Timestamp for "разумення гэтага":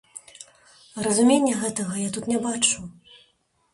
1.07-1.93